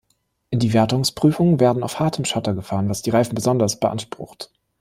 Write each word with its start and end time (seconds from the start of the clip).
Die 0.51 0.73
Wertungsprüfungen 0.73 1.59
werden 1.59 1.83
auf 1.83 1.99
hartem 1.99 2.25
Schotter 2.25 2.55
gefahren, 2.55 2.89
was 2.89 3.03
die 3.03 3.11
Reifen 3.11 3.35
besonders 3.35 3.79
beansprucht. 3.79 4.49